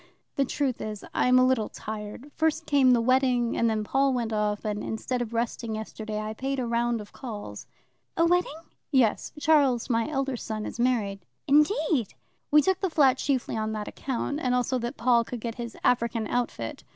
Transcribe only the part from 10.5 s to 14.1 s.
is married." "Indeed!" "We took the flat chiefly on that